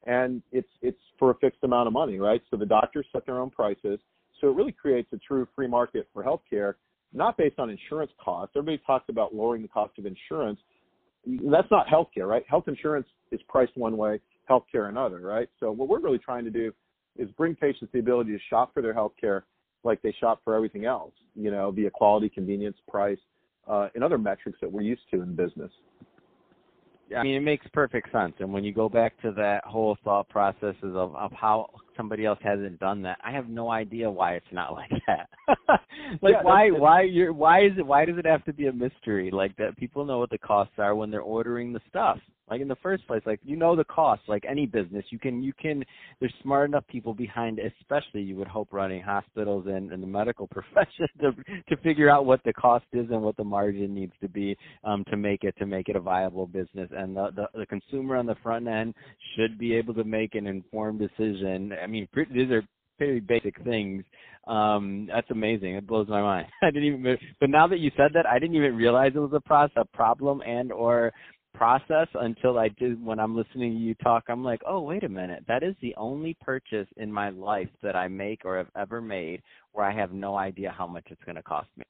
and 0.06 0.42
it's 0.52 0.68
it's 0.82 1.00
for 1.18 1.30
a 1.30 1.34
fixed 1.34 1.62
amount 1.62 1.86
of 1.86 1.92
money, 1.92 2.18
right? 2.18 2.40
So 2.50 2.56
the 2.56 2.66
doctors 2.66 3.06
set 3.12 3.26
their 3.26 3.40
own 3.40 3.50
prices. 3.50 3.98
So 4.40 4.48
it 4.48 4.56
really 4.56 4.72
creates 4.72 5.08
a 5.12 5.18
true 5.18 5.46
free 5.54 5.66
market 5.66 6.08
for 6.12 6.22
healthcare, 6.22 6.74
not 7.12 7.36
based 7.36 7.58
on 7.58 7.70
insurance 7.70 8.12
costs. 8.22 8.54
Everybody 8.56 8.82
talks 8.86 9.08
about 9.08 9.34
lowering 9.34 9.62
the 9.62 9.68
cost 9.68 9.98
of 9.98 10.06
insurance. 10.06 10.60
That's 11.26 11.70
not 11.70 11.86
healthcare, 11.86 12.28
right? 12.28 12.44
Health 12.48 12.64
insurance 12.68 13.06
is 13.32 13.40
priced 13.48 13.76
one 13.76 13.96
way, 13.96 14.20
healthcare 14.48 14.88
another, 14.88 15.20
right? 15.20 15.48
So 15.58 15.72
what 15.72 15.88
we're 15.88 16.00
really 16.00 16.18
trying 16.18 16.44
to 16.44 16.50
do 16.50 16.72
is 17.18 17.28
bring 17.32 17.56
patients 17.56 17.90
the 17.92 17.98
ability 17.98 18.32
to 18.32 18.38
shop 18.50 18.72
for 18.72 18.82
their 18.82 18.94
healthcare 18.94 19.42
like 19.82 20.02
they 20.02 20.14
shop 20.20 20.40
for 20.44 20.54
everything 20.54 20.84
else, 20.84 21.12
you 21.34 21.50
know, 21.50 21.70
via 21.70 21.90
quality, 21.90 22.28
convenience, 22.28 22.76
price, 22.88 23.18
uh, 23.68 23.88
and 23.94 24.04
other 24.04 24.18
metrics 24.18 24.58
that 24.60 24.70
we're 24.70 24.82
used 24.82 25.02
to 25.12 25.22
in 25.22 25.34
business. 25.34 25.70
I 27.16 27.22
mean, 27.22 27.34
it 27.36 27.40
makes 27.40 27.66
perfect 27.72 28.10
sense. 28.10 28.34
And 28.40 28.52
when 28.52 28.64
you 28.64 28.72
go 28.72 28.88
back 28.88 29.20
to 29.22 29.32
that 29.32 29.64
whole 29.64 29.96
thought 30.02 30.28
process 30.28 30.74
of, 30.82 31.14
of 31.14 31.32
how 31.32 31.70
somebody 31.96 32.24
else 32.24 32.38
hasn't 32.42 32.80
done 32.80 33.02
that, 33.02 33.18
I 33.24 33.32
have 33.32 33.48
no 33.48 33.70
idea 33.70 34.10
why 34.10 34.34
it's 34.34 34.46
not 34.52 34.72
like 34.72 34.90
that. 35.06 35.28
like 36.22 36.34
yeah, 36.34 36.42
why 36.42 36.70
why 36.70 37.02
you're 37.02 37.32
why 37.32 37.64
is 37.64 37.72
it 37.78 37.86
why 37.86 38.04
does 38.04 38.18
it 38.18 38.26
have 38.26 38.44
to 38.44 38.52
be 38.52 38.66
a 38.66 38.72
mystery 38.72 39.30
like 39.30 39.56
that? 39.56 39.76
People 39.76 40.04
know 40.04 40.18
what 40.18 40.30
the 40.30 40.38
costs 40.38 40.74
are 40.78 40.94
when 40.94 41.10
they're 41.10 41.20
ordering 41.20 41.72
the 41.72 41.80
stuff 41.88 42.18
like 42.50 42.60
in 42.60 42.68
the 42.68 42.76
first 42.76 43.06
place 43.06 43.22
like 43.26 43.40
you 43.42 43.56
know 43.56 43.74
the 43.76 43.84
cost 43.84 44.22
like 44.28 44.44
any 44.48 44.66
business 44.66 45.04
you 45.10 45.18
can 45.18 45.42
you 45.42 45.52
can 45.60 45.84
there's 46.20 46.32
smart 46.42 46.68
enough 46.68 46.86
people 46.88 47.14
behind 47.14 47.58
especially 47.80 48.22
you 48.22 48.36
would 48.36 48.48
hope 48.48 48.68
running 48.72 49.02
hospitals 49.02 49.66
and, 49.66 49.92
and 49.92 50.02
the 50.02 50.06
medical 50.06 50.46
profession 50.50 51.06
to 51.20 51.32
to 51.68 51.76
figure 51.82 52.10
out 52.10 52.26
what 52.26 52.40
the 52.44 52.52
cost 52.52 52.84
is 52.92 53.06
and 53.10 53.22
what 53.22 53.36
the 53.36 53.44
margin 53.44 53.94
needs 53.94 54.12
to 54.20 54.28
be 54.28 54.56
um 54.84 55.04
to 55.10 55.16
make 55.16 55.44
it 55.44 55.54
to 55.58 55.66
make 55.66 55.88
it 55.88 55.96
a 55.96 56.00
viable 56.00 56.46
business 56.46 56.88
and 56.96 57.16
the 57.16 57.30
the, 57.36 57.58
the 57.58 57.66
consumer 57.66 58.16
on 58.16 58.26
the 58.26 58.36
front 58.42 58.66
end 58.66 58.94
should 59.36 59.58
be 59.58 59.74
able 59.74 59.94
to 59.94 60.04
make 60.04 60.34
an 60.34 60.46
informed 60.46 60.98
decision 60.98 61.72
i 61.82 61.86
mean 61.86 62.06
these 62.32 62.50
are 62.50 62.62
very 62.98 63.20
basic 63.20 63.62
things. 63.64 64.04
Um, 64.46 65.08
that's 65.12 65.30
amazing. 65.30 65.74
It 65.74 65.86
blows 65.86 66.08
my 66.08 66.22
mind. 66.22 66.46
I 66.62 66.70
didn't 66.70 66.84
even, 66.84 67.18
but 67.40 67.50
now 67.50 67.66
that 67.66 67.78
you 67.78 67.90
said 67.96 68.12
that, 68.14 68.26
I 68.26 68.38
didn't 68.38 68.56
even 68.56 68.76
realize 68.76 69.12
it 69.14 69.18
was 69.18 69.32
a 69.34 69.40
process, 69.40 69.76
a 69.76 69.96
problem, 69.96 70.40
and 70.46 70.72
or 70.72 71.12
process 71.56 72.08
until 72.14 72.58
I 72.58 72.68
did 72.68 73.04
when 73.04 73.18
I'm 73.18 73.36
listening 73.36 73.72
to 73.72 73.78
you 73.78 73.94
talk. 73.94 74.24
I'm 74.28 74.44
like, 74.44 74.60
oh, 74.66 74.80
wait 74.80 75.04
a 75.04 75.08
minute. 75.08 75.44
That 75.48 75.62
is 75.62 75.74
the 75.80 75.94
only 75.96 76.36
purchase 76.40 76.88
in 76.96 77.12
my 77.12 77.30
life 77.30 77.68
that 77.82 77.96
I 77.96 78.08
make 78.08 78.44
or 78.44 78.56
have 78.56 78.70
ever 78.76 79.00
made 79.00 79.42
where 79.72 79.84
I 79.84 79.94
have 79.94 80.12
no 80.12 80.36
idea 80.36 80.74
how 80.76 80.86
much 80.86 81.04
it's 81.10 81.22
going 81.24 81.36
to 81.36 81.42
cost 81.42 81.68
me. 81.76 81.84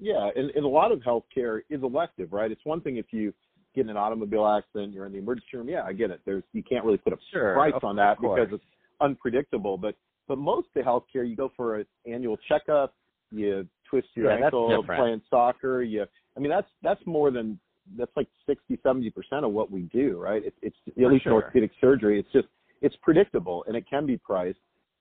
Yeah, 0.00 0.28
and, 0.34 0.50
and 0.50 0.64
a 0.64 0.68
lot 0.68 0.92
of 0.92 1.00
healthcare 1.00 1.60
is 1.70 1.82
elective, 1.82 2.32
right? 2.32 2.50
It's 2.50 2.64
one 2.64 2.80
thing 2.80 2.96
if 2.96 3.06
you 3.12 3.32
get 3.74 3.82
in 3.82 3.90
an 3.90 3.96
automobile 3.96 4.46
accident, 4.46 4.92
you're 4.92 5.06
in 5.06 5.12
the 5.12 5.18
emergency 5.18 5.48
room. 5.54 5.68
Yeah, 5.68 5.82
I 5.84 5.92
get 5.92 6.10
it. 6.10 6.20
There's 6.24 6.42
you 6.52 6.62
can't 6.62 6.84
really 6.84 6.98
put 6.98 7.12
a 7.12 7.16
sure, 7.32 7.54
price 7.54 7.72
on 7.82 7.96
that 7.96 8.18
course. 8.18 8.40
because 8.40 8.54
it's 8.54 8.64
unpredictable. 9.00 9.76
But 9.76 9.94
but 10.26 10.38
most 10.38 10.68
of 10.68 10.74
the 10.74 10.80
healthcare, 10.80 11.28
you 11.28 11.36
go 11.36 11.50
for 11.56 11.76
an 11.76 11.86
annual 12.06 12.36
checkup, 12.48 12.94
you 13.30 13.66
twist 13.88 14.08
your 14.14 14.30
yeah, 14.30 14.44
ankle 14.44 14.84
playing 14.84 15.22
soccer. 15.30 15.82
You, 15.82 16.04
I 16.36 16.40
mean, 16.40 16.50
that's 16.50 16.68
that's 16.82 17.00
more 17.06 17.30
than 17.30 17.58
that's 17.98 18.10
like 18.16 18.28
60, 18.46 18.78
70 18.82 19.10
percent 19.10 19.44
of 19.44 19.52
what 19.52 19.70
we 19.70 19.82
do, 19.82 20.18
right? 20.20 20.44
It, 20.44 20.54
it's 20.62 20.76
at 20.86 20.94
For 20.94 21.12
least 21.12 21.24
sure. 21.24 21.32
orthopedic 21.34 21.70
surgery. 21.80 22.18
It's 22.18 22.32
just 22.32 22.48
it's 22.80 22.96
predictable 23.02 23.64
and 23.66 23.76
it 23.76 23.84
can 23.88 24.06
be 24.06 24.16
priced, 24.16 24.58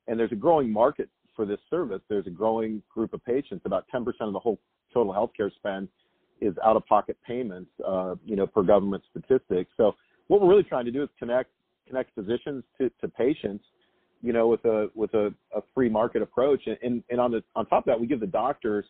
and 0.07 0.19
there's 0.19 0.31
a 0.31 0.35
growing 0.37 0.71
market 0.71 1.09
for 1.35 1.45
this 1.45 1.59
service. 1.69 2.01
There's 2.09 2.27
a 2.27 2.31
growing 2.31 2.81
group 2.93 3.13
of 3.13 3.23
patients. 3.25 3.63
About 3.65 3.85
10 3.91 4.05
percent 4.05 4.27
of 4.27 4.33
the 4.33 4.39
whole 4.39 4.59
total 4.93 5.13
healthcare 5.13 5.53
spend 5.55 5.87
is 6.41 6.53
out-of-pocket 6.63 7.17
payments, 7.25 7.71
uh, 7.87 8.15
you 8.25 8.35
know, 8.35 8.45
per 8.45 8.63
government 8.63 9.03
statistics. 9.09 9.71
So 9.77 9.95
what 10.27 10.41
we're 10.41 10.49
really 10.49 10.63
trying 10.63 10.85
to 10.85 10.91
do 10.91 11.03
is 11.03 11.09
connect 11.17 11.49
connect 11.87 12.13
physicians 12.15 12.63
to, 12.79 12.89
to 13.01 13.07
patients, 13.09 13.63
you 14.21 14.33
know, 14.33 14.47
with 14.47 14.63
a 14.65 14.89
with 14.95 15.13
a, 15.13 15.33
a 15.55 15.61
free 15.73 15.89
market 15.89 16.21
approach. 16.21 16.61
And, 16.65 16.77
and 16.81 17.03
and 17.09 17.19
on 17.19 17.31
the 17.31 17.43
on 17.55 17.65
top 17.65 17.83
of 17.83 17.85
that, 17.85 17.99
we 17.99 18.07
give 18.07 18.19
the 18.19 18.27
doctors 18.27 18.85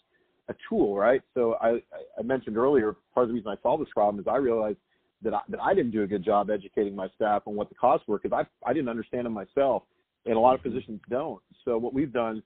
a 0.50 0.56
tool, 0.68 0.96
right? 0.96 1.22
So 1.34 1.56
I, 1.62 1.82
I 2.18 2.24
mentioned 2.24 2.58
earlier, 2.58 2.96
part 3.14 3.26
of 3.26 3.30
the 3.30 3.36
reason 3.36 3.50
I 3.50 3.62
solved 3.62 3.82
this 3.82 3.94
problem 3.94 4.20
is 4.20 4.28
I 4.28 4.38
realized 4.38 4.78
that 5.24 5.34
I, 5.34 5.40
that 5.50 5.62
I 5.62 5.74
didn't 5.74 5.92
do 5.92 6.04
a 6.04 6.08
good 6.08 6.24
job 6.24 6.50
educating 6.50 6.96
my 6.96 7.08
staff 7.16 7.44
on 7.46 7.56
what 7.56 7.70
the 7.70 7.76
costs 7.76 8.08
were 8.08 8.20
because 8.20 8.38
I 8.38 8.70
I 8.70 8.74
didn't 8.74 8.90
understand 8.90 9.26
them 9.26 9.34
myself, 9.34 9.84
and 10.26 10.36
a 10.36 10.40
lot 10.40 10.54
of 10.54 10.62
mm-hmm. 10.62 10.74
physicians 10.74 11.02
don't. 11.10 11.42
So 11.66 11.78
what 11.78 11.94
we've 11.94 12.12
done 12.12 12.44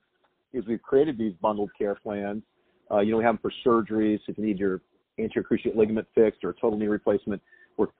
is 0.52 0.64
we've 0.66 0.82
created 0.82 1.18
these 1.18 1.34
bundled 1.42 1.70
care 1.76 1.96
plans. 1.96 2.42
Uh, 2.90 3.00
you 3.00 3.10
know, 3.10 3.18
we 3.18 3.24
have 3.24 3.40
them 3.40 3.40
for 3.42 3.52
surgeries 3.66 4.20
if 4.28 4.38
you 4.38 4.44
need 4.44 4.58
your 4.58 4.80
anterior 5.18 5.46
cruciate 5.48 5.76
ligament 5.76 6.06
fixed 6.14 6.44
or 6.44 6.50
a 6.50 6.54
total 6.54 6.78
knee 6.78 6.86
replacement. 6.86 7.42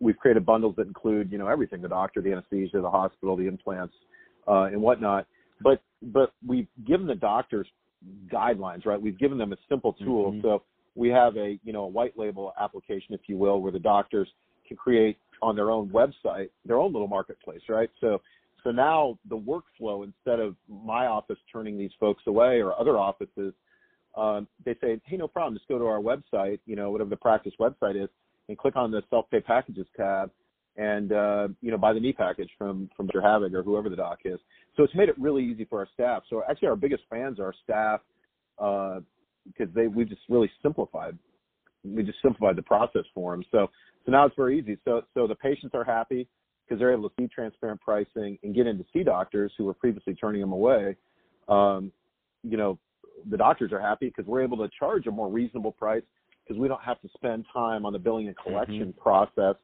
we 0.00 0.12
have 0.12 0.18
created 0.18 0.46
bundles 0.46 0.74
that 0.76 0.86
include 0.86 1.32
you 1.32 1.38
know 1.38 1.48
everything: 1.48 1.82
the 1.82 1.88
doctor, 1.88 2.22
the 2.22 2.32
anesthesia, 2.32 2.80
the 2.80 2.90
hospital, 2.90 3.36
the 3.36 3.46
implants, 3.46 3.94
uh, 4.46 4.64
and 4.64 4.80
whatnot. 4.80 5.26
But 5.60 5.82
but 6.02 6.32
we've 6.46 6.68
given 6.86 7.06
the 7.06 7.16
doctors 7.16 7.66
guidelines, 8.32 8.86
right? 8.86 9.00
We've 9.00 9.18
given 9.18 9.38
them 9.38 9.52
a 9.52 9.56
simple 9.68 9.92
tool. 9.94 10.32
Mm-hmm. 10.32 10.42
So 10.42 10.62
we 10.94 11.08
have 11.10 11.36
a 11.36 11.58
you 11.64 11.72
know 11.72 11.84
a 11.84 11.88
white 11.88 12.18
label 12.18 12.52
application, 12.60 13.14
if 13.14 13.22
you 13.26 13.36
will, 13.36 13.60
where 13.60 13.72
the 13.72 13.78
doctors 13.78 14.28
can 14.66 14.76
create 14.76 15.18
on 15.40 15.56
their 15.56 15.70
own 15.70 15.88
website 15.88 16.50
their 16.64 16.78
own 16.78 16.92
little 16.92 17.08
marketplace, 17.08 17.62
right? 17.68 17.90
So 18.00 18.20
so 18.64 18.70
now 18.70 19.18
the 19.28 19.36
workflow 19.36 20.04
instead 20.04 20.40
of 20.40 20.56
my 20.68 21.06
office 21.06 21.38
turning 21.50 21.78
these 21.78 21.92
folks 22.00 22.22
away 22.26 22.60
or 22.60 22.78
other 22.78 22.98
offices, 22.98 23.54
um, 24.16 24.48
they 24.64 24.74
say, 24.80 25.00
hey, 25.04 25.16
no 25.16 25.28
problem, 25.28 25.54
just 25.54 25.68
go 25.68 25.78
to 25.78 25.86
our 25.86 26.00
website, 26.00 26.58
you 26.66 26.74
know, 26.74 26.90
whatever 26.90 27.10
the 27.10 27.16
practice 27.16 27.52
website 27.60 28.02
is, 28.02 28.08
and 28.48 28.58
click 28.58 28.74
on 28.74 28.90
the 28.90 29.02
self-pay 29.10 29.40
packages 29.40 29.86
tab, 29.96 30.30
and 30.78 31.12
uh, 31.12 31.48
you 31.60 31.70
know, 31.70 31.76
buy 31.76 31.92
the 31.92 32.00
knee 32.00 32.12
package 32.12 32.48
from 32.56 32.88
from 32.96 33.06
Dr. 33.08 33.20
Havig 33.20 33.52
or 33.52 33.62
whoever 33.62 33.90
the 33.90 33.96
doc 33.96 34.20
is. 34.24 34.38
So 34.76 34.84
it's 34.84 34.94
made 34.94 35.08
it 35.08 35.18
really 35.18 35.44
easy 35.44 35.64
for 35.64 35.80
our 35.80 35.88
staff. 35.92 36.22
So 36.30 36.42
actually, 36.48 36.68
our 36.68 36.76
biggest 36.76 37.02
fans 37.10 37.38
are 37.38 37.46
our 37.46 37.54
staff 37.64 38.00
because 38.56 39.68
uh, 39.68 39.74
they 39.74 39.88
we 39.88 40.04
just 40.04 40.22
really 40.28 40.50
simplified 40.62 41.18
we 41.84 42.02
just 42.02 42.20
simplified 42.22 42.56
the 42.56 42.62
process 42.62 43.02
for 43.14 43.32
them. 43.32 43.44
So 43.50 43.68
so 44.06 44.12
now 44.12 44.26
it's 44.26 44.36
very 44.36 44.58
easy. 44.58 44.78
So 44.84 45.02
so 45.14 45.26
the 45.26 45.34
patients 45.34 45.74
are 45.74 45.84
happy 45.84 46.28
because 46.64 46.78
they're 46.78 46.92
able 46.92 47.08
to 47.08 47.14
see 47.18 47.28
transparent 47.28 47.80
pricing 47.80 48.38
and 48.42 48.54
get 48.54 48.66
in 48.66 48.78
to 48.78 48.84
see 48.92 49.02
doctors 49.02 49.52
who 49.58 49.64
were 49.64 49.74
previously 49.74 50.14
turning 50.14 50.40
them 50.40 50.52
away. 50.52 50.96
Um, 51.48 51.92
you 52.42 52.56
know, 52.56 52.78
the 53.30 53.36
doctors 53.36 53.72
are 53.72 53.80
happy 53.80 54.06
because 54.06 54.26
we're 54.26 54.42
able 54.42 54.58
to 54.58 54.68
charge 54.78 55.06
a 55.06 55.10
more 55.10 55.28
reasonable 55.28 55.72
price 55.72 56.02
because 56.46 56.60
we 56.60 56.68
don't 56.68 56.82
have 56.82 57.00
to 57.00 57.08
spend 57.14 57.46
time 57.52 57.84
on 57.84 57.92
the 57.92 57.98
billing 57.98 58.28
and 58.28 58.36
collection 58.36 58.92
mm-hmm. 58.92 59.00
process, 59.00 59.56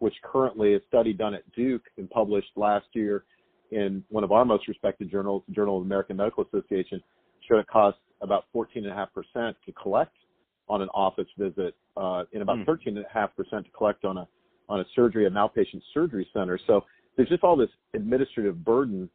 which 0.00 0.14
currently 0.22 0.74
a 0.74 0.80
study 0.88 1.12
done 1.12 1.34
at 1.34 1.50
Duke 1.52 1.84
and 1.96 2.10
published 2.10 2.50
last 2.56 2.86
year 2.92 3.24
in 3.70 4.02
one 4.08 4.24
of 4.24 4.32
our 4.32 4.44
most 4.44 4.66
respected 4.66 5.10
journals, 5.10 5.42
the 5.46 5.54
Journal 5.54 5.76
of 5.76 5.84
the 5.84 5.86
American 5.86 6.16
Medical 6.16 6.44
Association, 6.44 7.00
showed 7.48 7.58
it 7.58 7.68
costs 7.68 8.00
about 8.20 8.46
14.5% 8.54 9.54
to 9.64 9.72
collect 9.72 10.14
on 10.68 10.82
an 10.82 10.88
office 10.88 11.28
visit 11.38 11.74
uh, 11.96 12.24
and 12.32 12.42
about 12.42 12.58
13.5% 12.66 13.04
mm. 13.06 13.64
to 13.64 13.70
collect 13.76 14.04
on 14.04 14.18
a 14.18 14.28
on 14.68 14.80
a 14.80 14.84
surgery 14.94 15.26
at 15.26 15.32
an 15.32 15.36
outpatient 15.36 15.82
surgery 15.92 16.26
center. 16.32 16.56
So 16.66 16.84
there's 17.16 17.28
just 17.28 17.42
all 17.42 17.56
this 17.56 17.70
administrative 17.92 18.64
burden 18.64 19.10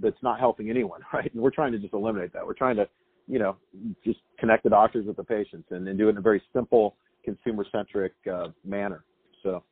that's 0.00 0.16
not 0.22 0.40
helping 0.40 0.70
anyone, 0.70 1.02
right? 1.12 1.32
And 1.32 1.42
we're 1.42 1.50
trying 1.50 1.72
to 1.72 1.78
just 1.78 1.92
eliminate 1.92 2.32
that. 2.32 2.46
We're 2.46 2.54
trying 2.54 2.76
to, 2.76 2.88
you 3.28 3.38
know, 3.38 3.56
just 4.02 4.20
connect 4.38 4.64
the 4.64 4.70
doctors 4.70 5.06
with 5.06 5.16
the 5.16 5.24
patients 5.24 5.68
and, 5.70 5.86
and 5.86 5.98
do 5.98 6.06
it 6.06 6.12
in 6.12 6.16
a 6.16 6.22
very 6.22 6.42
simple, 6.54 6.96
consumer-centric 7.24 8.12
uh, 8.32 8.48
manner. 8.64 9.04
So 9.42 9.62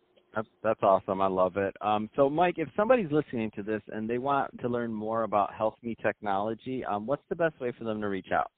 that's 0.62 0.82
awesome. 0.82 1.20
I 1.20 1.26
love 1.26 1.56
it. 1.56 1.74
Um, 1.80 2.08
so, 2.16 2.28
Mike, 2.28 2.54
if 2.58 2.68
somebody's 2.76 3.10
listening 3.10 3.50
to 3.56 3.62
this 3.62 3.82
and 3.88 4.08
they 4.08 4.18
want 4.18 4.58
to 4.60 4.68
learn 4.68 4.92
more 4.92 5.22
about 5.22 5.50
HealthMe 5.58 5.96
technology, 6.02 6.84
um, 6.84 7.06
what's 7.06 7.22
the 7.28 7.36
best 7.36 7.58
way 7.60 7.72
for 7.76 7.84
them 7.84 8.00
to 8.00 8.08
reach 8.08 8.28
out? 8.32 8.50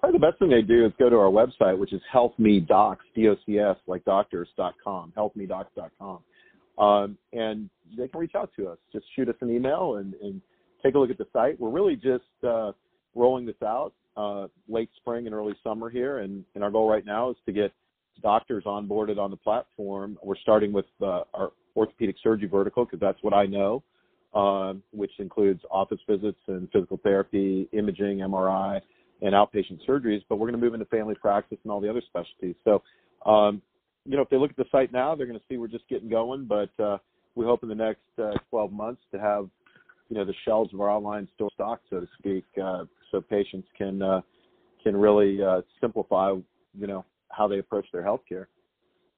Probably 0.00 0.18
the 0.18 0.26
best 0.26 0.38
thing 0.38 0.50
they 0.50 0.62
do 0.62 0.84
is 0.84 0.92
go 0.98 1.08
to 1.08 1.16
our 1.16 1.30
website, 1.30 1.78
which 1.78 1.92
is 1.92 2.00
healthmedocs, 2.12 2.98
D-O-C-S, 3.14 3.76
like 3.86 4.04
doctors.com, 4.04 5.12
healthmedocs.com. 5.16 6.18
Um, 6.76 7.18
and 7.32 7.70
they 7.96 8.08
can 8.08 8.20
reach 8.20 8.34
out 8.34 8.50
to 8.56 8.68
us. 8.68 8.78
Just 8.92 9.06
shoot 9.16 9.28
us 9.28 9.36
an 9.40 9.50
email 9.50 9.96
and, 9.96 10.14
and 10.14 10.42
take 10.82 10.94
a 10.94 10.98
look 10.98 11.10
at 11.10 11.18
the 11.18 11.26
site. 11.32 11.58
We're 11.58 11.70
really 11.70 11.96
just 11.96 12.24
uh, 12.46 12.72
rolling 13.14 13.46
this 13.46 13.62
out 13.62 13.94
uh, 14.16 14.46
late 14.68 14.90
spring 14.96 15.26
and 15.26 15.34
early 15.34 15.54
summer 15.62 15.90
here, 15.90 16.18
and, 16.18 16.44
and 16.54 16.62
our 16.62 16.70
goal 16.70 16.88
right 16.88 17.04
now 17.04 17.30
is 17.30 17.36
to 17.46 17.52
get 17.52 17.72
doctors 18.22 18.64
onboarded 18.64 19.18
on 19.18 19.30
the 19.30 19.36
platform. 19.36 20.18
We're 20.22 20.36
starting 20.36 20.72
with 20.72 20.86
uh, 21.02 21.22
our 21.34 21.52
orthopedic 21.76 22.16
surgery 22.22 22.48
vertical 22.48 22.84
because 22.84 23.00
that's 23.00 23.22
what 23.22 23.34
I 23.34 23.46
know, 23.46 23.82
uh, 24.34 24.74
which 24.92 25.12
includes 25.18 25.60
office 25.70 25.98
visits 26.08 26.38
and 26.46 26.68
physical 26.72 26.98
therapy, 27.02 27.68
imaging, 27.72 28.18
MRI, 28.18 28.80
and 29.22 29.34
outpatient 29.34 29.80
surgeries. 29.88 30.22
But 30.28 30.36
we're 30.36 30.48
going 30.48 30.60
to 30.60 30.64
move 30.64 30.74
into 30.74 30.86
family 30.86 31.14
practice 31.14 31.58
and 31.64 31.72
all 31.72 31.80
the 31.80 31.90
other 31.90 32.02
specialties. 32.06 32.56
So, 32.64 32.82
um, 33.30 33.62
you 34.04 34.16
know, 34.16 34.22
if 34.22 34.28
they 34.28 34.36
look 34.36 34.50
at 34.50 34.56
the 34.56 34.66
site 34.70 34.92
now, 34.92 35.14
they're 35.14 35.26
going 35.26 35.38
to 35.38 35.44
see 35.48 35.56
we're 35.56 35.68
just 35.68 35.88
getting 35.88 36.08
going. 36.08 36.46
But 36.46 36.70
uh, 36.82 36.98
we 37.34 37.44
hope 37.44 37.62
in 37.62 37.68
the 37.68 37.74
next 37.74 38.02
uh, 38.22 38.32
12 38.50 38.72
months 38.72 39.02
to 39.12 39.20
have, 39.20 39.48
you 40.08 40.16
know, 40.16 40.24
the 40.24 40.34
shelves 40.44 40.72
of 40.74 40.80
our 40.80 40.90
online 40.90 41.26
store 41.34 41.50
stock, 41.54 41.80
so 41.88 42.00
to 42.00 42.08
speak, 42.18 42.44
uh, 42.62 42.84
so 43.10 43.20
patients 43.20 43.66
can 43.76 44.02
uh, 44.02 44.20
can 44.82 44.94
really 44.94 45.40
simplify, 45.80 46.32
you 46.78 46.86
know, 46.86 47.06
how 47.30 47.48
they 47.48 47.58
approach 47.58 47.86
their 47.92 48.02
healthcare. 48.02 48.46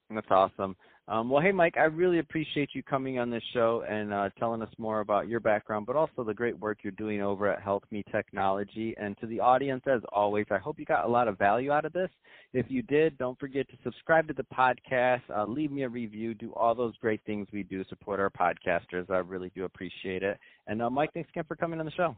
That's 0.09 0.27
awesome. 0.29 0.75
Um, 1.09 1.29
well, 1.29 1.41
hey, 1.41 1.53
Mike, 1.53 1.75
I 1.77 1.83
really 1.83 2.19
appreciate 2.19 2.71
you 2.73 2.83
coming 2.83 3.17
on 3.17 3.29
this 3.29 3.43
show 3.53 3.85
and 3.89 4.13
uh, 4.13 4.29
telling 4.37 4.61
us 4.61 4.69
more 4.77 4.99
about 4.99 5.29
your 5.29 5.39
background, 5.39 5.85
but 5.85 5.95
also 5.95 6.21
the 6.25 6.33
great 6.33 6.59
work 6.59 6.79
you're 6.81 6.91
doing 6.91 7.21
over 7.21 7.47
at 7.47 7.63
HealthMe 7.63 8.03
Technology. 8.11 8.93
And 8.99 9.17
to 9.19 9.27
the 9.27 9.39
audience, 9.39 9.83
as 9.87 10.01
always, 10.11 10.45
I 10.51 10.57
hope 10.57 10.77
you 10.77 10.85
got 10.85 11.05
a 11.05 11.07
lot 11.07 11.29
of 11.29 11.37
value 11.37 11.71
out 11.71 11.85
of 11.85 11.93
this. 11.93 12.09
If 12.51 12.65
you 12.67 12.81
did, 12.81 13.17
don't 13.17 13.39
forget 13.39 13.69
to 13.69 13.77
subscribe 13.85 14.27
to 14.27 14.33
the 14.33 14.45
podcast, 14.53 15.21
uh, 15.33 15.45
leave 15.45 15.71
me 15.71 15.83
a 15.83 15.89
review, 15.89 16.33
do 16.33 16.51
all 16.55 16.75
those 16.75 16.95
great 16.97 17.21
things 17.25 17.47
we 17.53 17.63
do, 17.63 17.85
support 17.87 18.19
our 18.19 18.29
podcasters. 18.29 19.09
I 19.09 19.19
really 19.19 19.51
do 19.55 19.63
appreciate 19.63 20.23
it. 20.23 20.37
And 20.67 20.81
uh, 20.81 20.89
Mike, 20.89 21.11
thanks 21.13 21.29
again 21.29 21.45
for 21.47 21.55
coming 21.55 21.79
on 21.79 21.85
the 21.85 21.91
show. 21.93 22.17